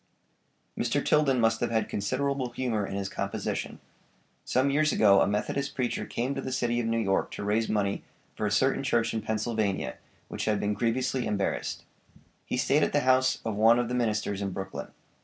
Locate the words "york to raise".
6.97-7.69